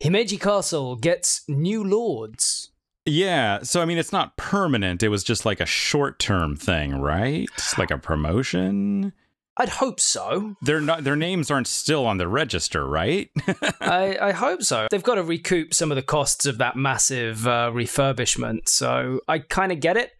Himeji 0.02 0.40
Castle 0.40 0.96
gets 0.96 1.42
new 1.48 1.84
lords. 1.84 2.70
Yeah, 3.06 3.60
so 3.62 3.80
I 3.80 3.86
mean, 3.86 3.98
it's 3.98 4.12
not 4.12 4.36
permanent. 4.36 5.02
It 5.02 5.08
was 5.08 5.24
just 5.24 5.44
like 5.44 5.60
a 5.60 5.66
short 5.66 6.18
term 6.18 6.56
thing, 6.56 7.00
right? 7.00 7.48
It's 7.54 7.78
like 7.78 7.90
a 7.90 7.98
promotion. 7.98 9.12
I'd 9.56 9.68
hope 9.68 10.00
so. 10.00 10.54
They're 10.62 10.80
not. 10.80 11.04
Their 11.04 11.16
names 11.16 11.50
aren't 11.50 11.66
still 11.66 12.06
on 12.06 12.16
the 12.18 12.28
register, 12.28 12.86
right? 12.86 13.28
I, 13.80 14.16
I 14.20 14.32
hope 14.32 14.62
so. 14.62 14.86
They've 14.90 15.02
got 15.02 15.16
to 15.16 15.22
recoup 15.22 15.74
some 15.74 15.90
of 15.92 15.96
the 15.96 16.02
costs 16.02 16.46
of 16.46 16.58
that 16.58 16.76
massive 16.76 17.46
uh, 17.46 17.70
refurbishment, 17.72 18.68
so 18.68 19.20
I 19.28 19.40
kind 19.40 19.70
of 19.72 19.80
get 19.80 19.96
it. 19.96 20.12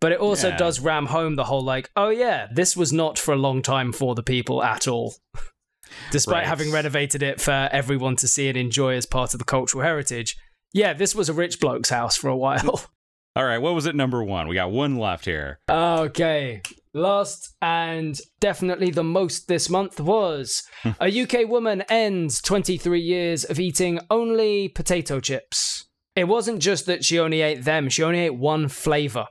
But 0.00 0.12
it 0.12 0.18
also 0.18 0.48
Yeah. 0.48 0.56
does 0.56 0.80
ram 0.80 1.06
home 1.06 1.36
the 1.36 1.44
whole 1.44 1.62
like, 1.62 1.90
oh 1.94 2.08
yeah, 2.08 2.48
this 2.54 2.76
was 2.76 2.92
not 2.92 3.18
for 3.18 3.32
a 3.34 3.36
long 3.36 3.60
time 3.62 3.92
for 3.92 4.14
the 4.14 4.22
people 4.22 4.62
at 4.62 4.88
all. 4.88 5.14
Despite 6.10 6.34
Right. 6.34 6.46
having 6.46 6.72
renovated 6.72 7.22
it 7.22 7.40
for 7.40 7.68
everyone 7.70 8.16
to 8.16 8.28
see 8.28 8.48
and 8.48 8.56
enjoy 8.56 8.94
as 8.94 9.06
part 9.06 9.34
of 9.34 9.38
the 9.38 9.44
cultural 9.44 9.84
heritage. 9.84 10.36
Yeah, 10.72 10.94
this 10.94 11.14
was 11.14 11.28
a 11.28 11.32
rich 11.34 11.60
bloke's 11.60 11.90
house 11.90 12.16
for 12.16 12.28
a 12.28 12.36
while. 12.36 12.82
All 13.36 13.44
right, 13.44 13.58
what 13.58 13.74
was 13.74 13.86
it? 13.86 13.94
Number 13.94 14.22
one. 14.24 14.48
We 14.48 14.54
got 14.54 14.70
one 14.70 14.96
left 14.96 15.24
here. 15.24 15.58
okay. 15.68 16.62
Last 16.92 17.54
and 17.62 18.18
definitely 18.40 18.90
the 18.90 19.04
most 19.04 19.46
this 19.46 19.70
month 19.70 20.00
was 20.00 20.64
a 21.00 21.08
UK 21.22 21.48
woman 21.48 21.82
ends 21.88 22.40
23 22.42 23.00
years 23.00 23.44
of 23.44 23.60
eating 23.60 24.00
only 24.10 24.68
potato 24.68 25.20
chips. 25.20 25.86
It 26.16 26.24
wasn't 26.24 26.60
just 26.60 26.86
that 26.86 27.04
she 27.04 27.18
only 27.20 27.42
ate 27.42 27.64
them, 27.64 27.88
she 27.88 28.02
only 28.02 28.20
ate 28.20 28.34
one 28.34 28.68
flavor 28.68 29.26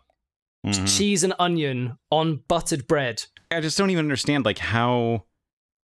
Mhm. 0.66 0.98
cheese 0.98 1.24
and 1.24 1.34
onion 1.40 1.98
on 2.12 2.44
buttered 2.48 2.86
bread. 2.88 3.24
I 3.52 3.62
just 3.62 3.78
don't 3.78 3.90
even 3.92 4.06
understand 4.06 4.46
like 4.46 4.60
how 4.60 5.24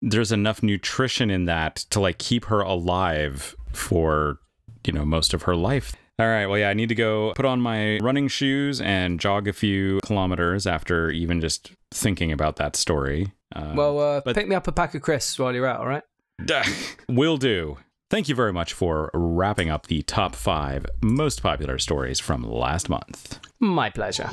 there's 0.01 0.33
enough 0.33 0.63
nutrition 0.63 1.31
in 1.31 1.45
that 1.47 1.77
to 1.91 2.01
like 2.01 2.19
keep 2.19 2.47
her 2.47 2.61
alive 2.61 3.55
for 3.73 4.39
you 4.87 4.93
know 4.93 5.05
most 5.05 5.33
of 5.33 5.43
her 5.43 5.55
life. 5.57 5.95
All 6.19 6.27
right, 6.29 6.47
well 6.47 6.59
yeah, 6.59 6.69
I 6.69 6.75
need 6.75 6.89
to 6.91 6.95
go 6.95 7.33
put 7.35 7.47
on 7.47 7.61
my 7.61 7.99
running 7.99 8.29
shoes 8.29 8.81
and 8.81 9.19
jog 9.19 9.49
a 9.49 9.53
few 9.53 9.99
kilometers 10.05 10.67
after 10.67 11.11
even 11.11 11.41
just 11.41 11.73
thinking 11.91 12.31
about 12.31 12.57
that 12.57 12.77
story. 12.77 13.33
Uh, 13.55 13.73
Well, 13.75 13.99
uh, 13.99 14.21
but- 14.25 14.35
pick 14.35 14.47
me 14.47 14.55
up 14.55 14.69
a 14.69 14.73
pack 14.73 14.95
of 14.95 15.03
crisps 15.03 15.39
while 15.39 15.55
you're 15.55 15.67
out, 15.67 15.81
all 15.81 15.87
right? 15.87 16.03
will 17.09 17.37
do. 17.39 17.79
Thank 18.11 18.29
you 18.29 18.35
very 18.35 18.53
much 18.53 18.75
for 18.75 19.11
wrapping 19.15 19.71
up 19.71 19.87
the 19.87 20.03
top 20.03 20.35
five 20.35 20.85
most 21.03 21.43
popular 21.43 21.79
stories 21.79 22.21
from 22.21 22.43
last 22.43 22.91
month. 22.91 23.39
My 23.59 23.89
pleasure. 23.89 24.29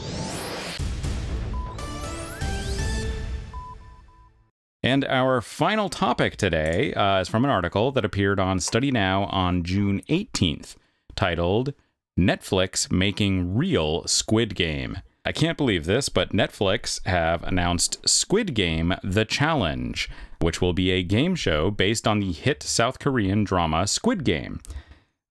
And 4.82 5.04
our 5.06 5.42
final 5.42 5.90
topic 5.90 6.38
today 6.38 6.94
uh, 6.94 7.20
is 7.22 7.28
from 7.30 7.44
an 7.44 7.52
article 7.52 7.92
that 7.92 8.06
appeared 8.06 8.40
on 8.40 8.60
Study 8.60 8.92
Now 8.92 9.26
on 9.26 9.64
June 9.64 10.02
18th, 10.10 10.76
titled 11.20 11.74
Netflix 12.18 12.90
Making 12.90 13.54
Real 13.54 14.08
Squid 14.08 14.56
Game. 14.56 15.00
I 15.26 15.34
can't 15.34 15.58
believe 15.58 15.84
this, 15.84 16.08
but 16.08 16.32
Netflix 16.32 17.06
have 17.06 17.44
announced 17.44 18.08
Squid 18.08 18.54
Game 18.54 18.94
The 19.04 19.26
Challenge, 19.26 20.10
which 20.40 20.62
will 20.62 20.72
be 20.72 20.92
a 20.92 21.04
game 21.04 21.36
show 21.36 21.72
based 21.72 22.08
on 22.08 22.22
the 22.22 22.32
hit 22.32 22.64
South 22.64 23.00
Korean 23.00 23.44
drama 23.44 23.86
Squid 23.86 24.24
Game. 24.24 24.62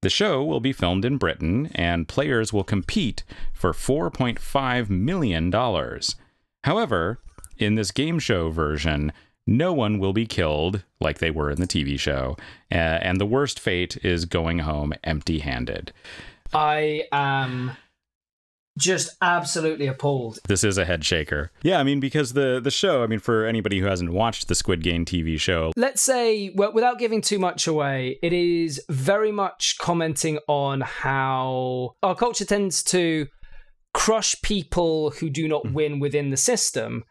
The 0.03 0.11
show 0.11 0.45
will 0.45 0.61
be 0.61 0.75
filmed 0.75 1.07
in 1.07 1.17
Britain, 1.17 1.71
and 1.75 2.07
players 2.07 2.53
will 2.53 2.65
compete 2.65 3.25
for 3.55 3.73
$4.5 3.73 4.91
million. 4.91 5.51
However, 6.65 7.19
in 7.57 7.77
this 7.77 7.93
game 7.93 8.19
show 8.19 8.51
version, 8.51 9.11
no 9.49 9.73
one 9.73 9.99
will 9.99 10.13
be 10.13 10.27
killed 10.27 10.85
like 11.01 11.19
they 11.19 11.31
were 11.31 11.51
in 11.51 11.59
the 11.59 11.67
TV 11.67 11.99
show, 11.99 12.37
uh, 12.71 12.75
and 12.75 13.19
the 13.19 13.27
worst 13.27 13.59
fate 13.59 13.97
is 14.05 14.27
going 14.27 14.61
home 14.61 14.93
empty 15.03 15.39
handed. 15.39 15.91
I 16.53 17.05
am 17.11 17.73
just 18.79 19.17
absolutely 19.23 19.87
appalled. 19.87 20.39
This 20.47 20.63
is 20.63 20.77
a 20.79 20.85
head 20.85 21.05
shaker. 21.05 21.51
Yeah, 21.63 21.81
I 21.81 21.83
mean, 21.83 21.99
because 21.99 22.35
the, 22.35 22.61
the 22.63 22.71
show, 22.71 23.03
I 23.03 23.07
mean, 23.07 23.19
for 23.19 23.47
anybody 23.47 23.81
who 23.81 23.87
hasn't 23.87 24.13
watched 24.13 24.49
the 24.49 24.55
Squid 24.55 24.83
Game 24.83 25.05
TV 25.05 25.41
show, 25.41 25.73
Let's 25.77 26.03
say, 26.03 26.51
well, 26.55 26.73
without 26.73 26.99
giving 26.99 27.23
too 27.23 27.39
much 27.39 27.67
away, 27.67 28.19
it 28.23 28.33
is 28.33 28.81
very 28.89 29.33
much 29.33 29.79
commenting 29.79 30.39
on 30.47 30.83
how 30.83 31.97
our 32.03 32.15
culture 32.15 32.45
tends 32.45 32.83
to 32.85 33.27
crush 33.95 34.41
people 34.43 35.11
who 35.11 35.31
do 35.31 35.49
not 35.49 35.73
win 35.73 35.99
within 35.99 36.31
the 36.31 36.37
system 36.37 37.03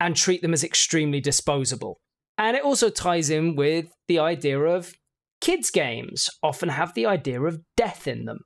and 0.00 0.16
treat 0.16 0.42
them 0.42 0.52
as 0.52 0.64
extremely 0.64 1.20
disposable. 1.20 1.98
And 2.38 2.56
it 2.56 2.62
also 2.62 2.90
ties 2.90 3.30
in 3.30 3.56
with 3.56 3.86
the 4.08 4.18
idea 4.18 4.58
of 4.60 4.92
kids' 5.40 5.70
games 5.70 6.28
often 6.42 6.68
have 6.68 6.94
the 6.94 7.06
idea 7.06 7.40
of 7.40 7.60
death 7.76 8.06
in 8.06 8.24
them. 8.24 8.40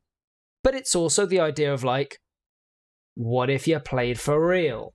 But 0.63 0.75
it's 0.75 0.95
also 0.95 1.27
the 1.27 1.41
idea 1.41 1.73
of 1.73 1.83
like, 1.83 2.19
what 3.15 3.51
if 3.51 3.67
you 3.67 3.81
played 3.81 4.21
for 4.21 4.47
real? 4.47 4.95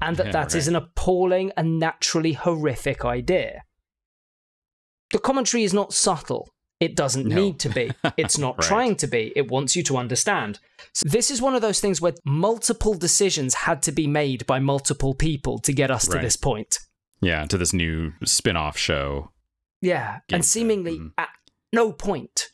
And 0.00 0.16
that 0.16 0.26
Yeah, 0.26 0.32
that 0.32 0.54
is 0.54 0.66
right. 0.66 0.76
an 0.76 0.82
appalling 0.82 1.52
and 1.56 1.78
naturally 1.78 2.32
horrific 2.32 3.04
idea. 3.04 3.62
The 5.12 5.18
commentary 5.18 5.64
is 5.64 5.74
not 5.74 5.92
subtle. 5.92 6.48
It 6.80 6.96
doesn't 6.96 7.26
No. 7.26 7.36
need 7.36 7.58
to 7.60 7.68
be. 7.68 7.90
It's 8.16 8.38
not 8.38 8.56
Right. 8.58 8.66
trying 8.66 8.96
to 8.96 9.06
be. 9.06 9.32
It 9.36 9.50
wants 9.50 9.76
you 9.76 9.82
to 9.84 9.96
understand. 9.98 10.58
So 10.94 11.08
this 11.08 11.30
is 11.30 11.42
one 11.42 11.54
of 11.54 11.60
those 11.60 11.78
things 11.80 12.00
where 12.00 12.14
multiple 12.24 12.94
decisions 12.94 13.54
had 13.54 13.82
to 13.82 13.92
be 13.92 14.06
made 14.06 14.46
by 14.46 14.58
multiple 14.60 15.12
people 15.14 15.58
to 15.60 15.72
get 15.74 15.90
us 15.90 16.06
to 16.08 16.18
this 16.18 16.36
point. 16.36 16.78
yeah, 17.20 17.44
to 17.44 17.58
this 17.58 17.74
new 17.74 18.12
spin 18.24 18.56
off 18.56 18.78
show. 18.78 19.30
Yeah. 19.82 20.20
Game 20.28 20.36
and 20.36 20.44
seemingly 20.44 20.98
Mhm. 20.98 21.12
at 21.18 21.28
no 21.72 21.92
point 21.92 22.48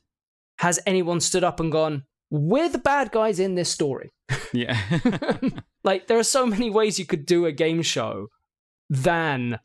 has 0.58 0.80
anyone 0.86 1.20
stood 1.20 1.44
up 1.44 1.60
and 1.60 1.70
gone, 1.70 2.04
We're 2.28 2.68
the 2.68 2.78
bad 2.78 3.12
guys 3.12 3.38
in 3.38 3.54
this 3.54 3.70
story. 3.70 4.10
Yeah. 4.52 4.76
like, 5.84 6.08
there 6.08 6.18
are 6.18 6.24
so 6.24 6.44
many 6.44 6.68
ways 6.70 6.98
you 6.98 7.06
could 7.06 7.24
do 7.24 7.46
a 7.46 7.52
game 7.52 7.82
show 7.82 8.26
than 8.90 9.60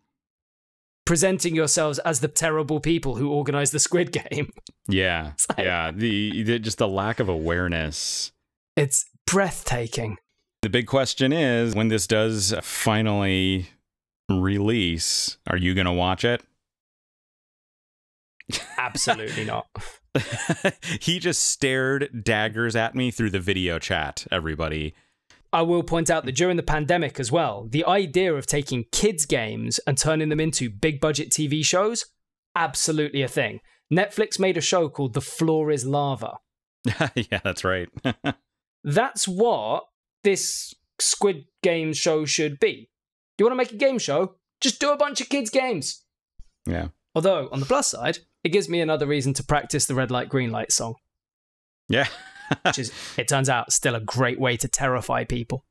presenting 1.05 1.55
yourselves 1.55 1.99
as 1.99 2.19
the 2.19 2.27
terrible 2.27 2.79
people 2.79 3.15
who 3.15 3.29
organize 3.31 3.71
the 3.71 3.79
Squid 3.79 4.11
Game. 4.11 4.51
yeah. 4.87 5.33
like- 5.49 5.65
Yeah. 5.65 5.91
The, 5.91 6.43
the 6.43 6.59
just 6.59 6.77
the 6.77 6.87
lack 6.87 7.19
of 7.19 7.27
awareness. 7.29 8.31
It's 8.75 9.05
breathtaking. 9.27 10.17
The 10.61 10.69
big 10.69 10.87
question 10.87 11.33
is 11.33 11.75
when 11.75 11.87
this 11.87 12.05
does 12.07 12.53
finally 12.61 13.69
release, 14.29 15.37
are 15.47 15.57
you 15.57 15.73
going 15.73 15.85
to 15.87 15.91
watch 15.91 16.23
it? 16.23 16.43
Absolutely 18.77 19.45
not. 19.45 19.67
he 20.99 21.19
just 21.19 21.43
stared 21.43 22.23
daggers 22.23 22.75
at 22.75 22.95
me 22.95 23.11
through 23.11 23.29
the 23.29 23.39
video 23.39 23.79
chat, 23.79 24.27
everybody. 24.29 24.93
I 25.53 25.61
will 25.63 25.83
point 25.83 26.09
out 26.09 26.25
that 26.25 26.35
during 26.35 26.55
the 26.57 26.63
pandemic 26.63 27.19
as 27.19 27.31
well, 27.31 27.67
the 27.69 27.85
idea 27.85 28.33
of 28.33 28.45
taking 28.45 28.85
kids' 28.91 29.25
games 29.25 29.79
and 29.85 29.97
turning 29.97 30.29
them 30.29 30.39
into 30.39 30.69
big 30.69 31.01
budget 31.01 31.29
TV 31.29 31.63
shows, 31.65 32.05
absolutely 32.55 33.21
a 33.21 33.27
thing. 33.27 33.59
Netflix 33.91 34.39
made 34.39 34.55
a 34.55 34.61
show 34.61 34.87
called 34.87 35.13
The 35.13 35.19
Floor 35.21 35.69
is 35.69 35.85
Lava. 35.85 36.37
yeah, 37.15 37.39
that's 37.43 37.63
right. 37.63 37.89
That's 38.83 39.27
what 39.27 39.83
this 40.23 40.73
Squid 40.99 41.45
Game 41.61 41.93
show 41.93 42.25
should 42.25 42.59
be. 42.59 42.89
Do 43.37 43.43
you 43.43 43.45
want 43.45 43.51
to 43.53 43.57
make 43.63 43.71
a 43.73 43.77
game 43.85 43.99
show? 43.99 44.35
Just 44.59 44.79
do 44.79 44.91
a 44.91 44.97
bunch 44.97 45.21
of 45.21 45.29
kids' 45.29 45.51
games. 45.51 46.03
yeah. 46.65 46.87
Although, 47.13 47.49
on 47.51 47.59
the 47.59 47.65
plus 47.67 47.91
side, 47.91 48.19
it 48.43 48.49
gives 48.49 48.69
me 48.69 48.79
another 48.81 49.05
reason 49.05 49.33
to 49.33 49.43
practice 49.43 49.85
the 49.85 49.93
red 49.93 50.09
light, 50.09 50.29
green 50.29 50.49
light 50.49 50.71
song, 50.71 50.95
Yeah. 51.89 52.07
Which 52.63 52.79
is, 52.79 52.91
it 53.17 53.27
turns 53.27 53.49
out, 53.49 53.71
still 53.71 53.95
a 53.95 53.99
great 53.99 54.39
way 54.39 54.57
to 54.57 54.67
terrify 54.67 55.23
people. 55.23 55.65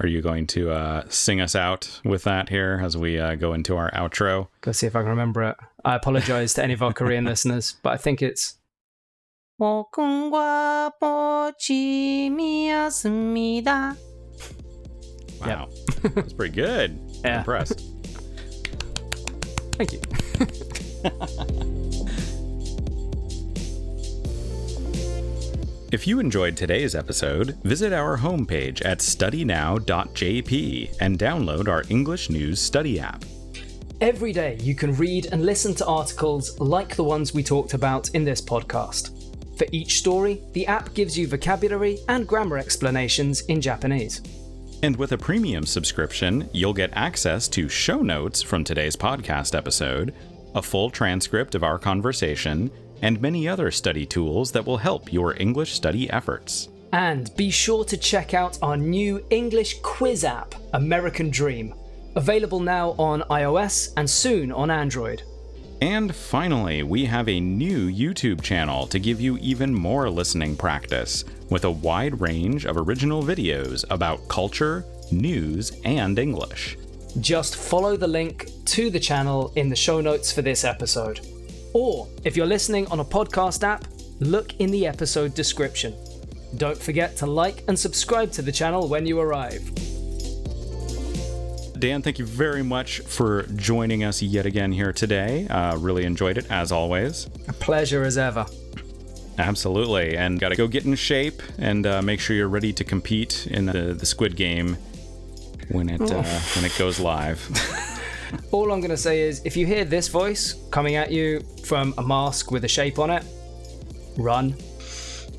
Are 0.00 0.06
you 0.06 0.22
going 0.22 0.46
to 0.48 0.70
uh, 0.70 1.04
sing 1.08 1.40
us 1.40 1.56
out 1.56 2.00
with 2.04 2.22
that 2.22 2.50
here 2.50 2.80
as 2.82 2.96
we 2.96 3.18
uh, 3.18 3.34
go 3.34 3.52
into 3.52 3.76
our 3.76 3.90
outro? 3.90 4.46
Go 4.60 4.70
see 4.70 4.86
if 4.86 4.94
I 4.94 5.00
can 5.00 5.08
remember 5.10 5.42
it. 5.42 5.56
I 5.84 5.96
apologize 5.96 6.54
to 6.54 6.62
any 6.62 6.72
of 6.72 6.82
our 6.82 6.92
Korean 6.92 7.24
listeners, 7.26 7.76
but 7.82 7.90
I 7.90 7.96
think 7.96 8.22
it's. 8.22 8.58
Wow. 15.40 15.68
That's 16.14 16.32
pretty 16.32 16.54
good. 16.54 16.98
Yeah. 17.24 17.38
Impressed. 17.38 17.80
Thank 19.72 19.92
you. 19.92 20.00
If 25.90 26.06
you 26.06 26.20
enjoyed 26.20 26.54
today's 26.54 26.94
episode, 26.94 27.56
visit 27.62 27.94
our 27.94 28.18
homepage 28.18 28.84
at 28.84 28.98
studynow.jp 28.98 30.96
and 31.00 31.18
download 31.18 31.66
our 31.66 31.82
English 31.88 32.28
News 32.28 32.60
Study 32.60 33.00
app. 33.00 33.24
Every 34.02 34.34
day, 34.34 34.58
you 34.60 34.74
can 34.74 34.94
read 34.96 35.28
and 35.32 35.46
listen 35.46 35.74
to 35.76 35.86
articles 35.86 36.60
like 36.60 36.94
the 36.94 37.04
ones 37.04 37.32
we 37.32 37.42
talked 37.42 37.72
about 37.72 38.10
in 38.10 38.22
this 38.22 38.42
podcast. 38.42 39.14
For 39.56 39.66
each 39.72 39.96
story, 39.96 40.42
the 40.52 40.66
app 40.66 40.92
gives 40.92 41.16
you 41.16 41.26
vocabulary 41.26 42.00
and 42.10 42.28
grammar 42.28 42.58
explanations 42.58 43.40
in 43.46 43.62
Japanese. 43.62 44.20
And 44.82 44.94
with 44.94 45.12
a 45.12 45.18
premium 45.18 45.64
subscription, 45.64 46.50
you'll 46.52 46.74
get 46.74 46.90
access 46.92 47.48
to 47.48 47.66
show 47.66 48.02
notes 48.02 48.42
from 48.42 48.62
today's 48.62 48.94
podcast 48.94 49.56
episode, 49.56 50.14
a 50.54 50.60
full 50.60 50.90
transcript 50.90 51.54
of 51.54 51.64
our 51.64 51.78
conversation, 51.78 52.70
and 53.02 53.20
many 53.20 53.48
other 53.48 53.70
study 53.70 54.06
tools 54.06 54.52
that 54.52 54.66
will 54.66 54.78
help 54.78 55.12
your 55.12 55.40
English 55.40 55.72
study 55.72 56.10
efforts. 56.10 56.68
And 56.92 57.34
be 57.36 57.50
sure 57.50 57.84
to 57.84 57.96
check 57.96 58.34
out 58.34 58.58
our 58.62 58.76
new 58.76 59.24
English 59.30 59.80
quiz 59.82 60.24
app, 60.24 60.54
American 60.72 61.30
Dream, 61.30 61.74
available 62.16 62.60
now 62.60 62.90
on 62.98 63.22
iOS 63.22 63.92
and 63.96 64.08
soon 64.08 64.50
on 64.50 64.70
Android. 64.70 65.22
And 65.80 66.14
finally, 66.14 66.82
we 66.82 67.04
have 67.04 67.28
a 67.28 67.38
new 67.38 67.88
YouTube 67.88 68.42
channel 68.42 68.86
to 68.88 68.98
give 68.98 69.20
you 69.20 69.38
even 69.38 69.72
more 69.72 70.10
listening 70.10 70.56
practice 70.56 71.24
with 71.50 71.64
a 71.64 71.70
wide 71.70 72.20
range 72.20 72.64
of 72.64 72.76
original 72.76 73.22
videos 73.22 73.84
about 73.90 74.26
culture, 74.28 74.84
news, 75.12 75.78
and 75.84 76.18
English. 76.18 76.76
Just 77.20 77.54
follow 77.56 77.96
the 77.96 78.08
link 78.08 78.50
to 78.66 78.90
the 78.90 78.98
channel 78.98 79.52
in 79.54 79.68
the 79.68 79.76
show 79.76 80.00
notes 80.00 80.32
for 80.32 80.42
this 80.42 80.64
episode. 80.64 81.20
Or, 81.72 82.08
if 82.24 82.36
you're 82.36 82.46
listening 82.46 82.86
on 82.88 83.00
a 83.00 83.04
podcast 83.04 83.62
app, 83.62 83.84
look 84.20 84.58
in 84.60 84.70
the 84.70 84.86
episode 84.86 85.34
description. 85.34 85.94
Don't 86.56 86.78
forget 86.78 87.16
to 87.18 87.26
like 87.26 87.62
and 87.68 87.78
subscribe 87.78 88.32
to 88.32 88.42
the 88.42 88.52
channel 88.52 88.88
when 88.88 89.06
you 89.06 89.20
arrive. 89.20 89.62
Dan, 91.78 92.02
thank 92.02 92.18
you 92.18 92.26
very 92.26 92.62
much 92.62 93.00
for 93.00 93.44
joining 93.54 94.02
us 94.02 94.20
yet 94.20 94.46
again 94.46 94.72
here 94.72 94.92
today. 94.92 95.46
Uh, 95.48 95.76
really 95.76 96.04
enjoyed 96.04 96.36
it, 96.36 96.50
as 96.50 96.72
always. 96.72 97.28
A 97.46 97.52
pleasure 97.52 98.02
as 98.02 98.18
ever. 98.18 98.46
Absolutely. 99.38 100.16
And 100.16 100.40
got 100.40 100.48
to 100.48 100.56
go 100.56 100.66
get 100.66 100.84
in 100.84 100.96
shape 100.96 101.40
and 101.58 101.86
uh, 101.86 102.02
make 102.02 102.18
sure 102.18 102.34
you're 102.34 102.48
ready 102.48 102.72
to 102.72 102.82
compete 102.82 103.46
in 103.46 103.66
the, 103.66 103.94
the 103.94 104.06
Squid 104.06 104.34
Game 104.34 104.76
when 105.68 105.88
it, 105.88 106.00
uh, 106.00 106.22
when 106.56 106.64
it 106.64 106.74
goes 106.76 106.98
live. 106.98 107.48
All 108.50 108.72
I'm 108.72 108.80
going 108.80 108.90
to 108.90 108.96
say 108.96 109.20
is 109.20 109.42
if 109.44 109.56
you 109.56 109.66
hear 109.66 109.84
this 109.84 110.08
voice 110.08 110.54
coming 110.70 110.96
at 110.96 111.10
you 111.10 111.40
from 111.64 111.94
a 111.98 112.02
mask 112.02 112.50
with 112.50 112.64
a 112.64 112.68
shape 112.68 112.98
on 112.98 113.10
it, 113.10 113.24
run. 114.16 114.54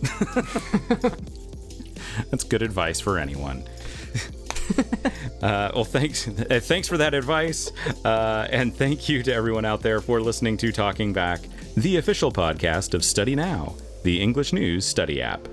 That's 2.30 2.44
good 2.44 2.62
advice 2.62 3.00
for 3.00 3.18
anyone. 3.18 3.64
uh, 5.42 5.72
well, 5.74 5.84
thanks, 5.84 6.28
uh, 6.28 6.60
thanks 6.62 6.88
for 6.88 6.98
that 6.98 7.14
advice, 7.14 7.72
uh, 8.06 8.48
and 8.52 8.76
thank 8.76 9.10
you 9.10 9.24
to 9.24 9.34
everyone 9.34 9.66
out 9.66 9.82
there 9.82 10.00
for 10.00 10.22
listening 10.22 10.58
to 10.58 10.72
Talking 10.72 11.14
Back, 11.14 11.42
the 11.76 11.98
official 11.98 12.32
podcast 12.32 12.94
of 12.94 13.04
Study 13.04 13.36
Now, 13.36 13.76
the 14.04 14.22
English 14.22 14.54
News 14.54 14.86
Study 14.86 15.22
app. 15.22 15.48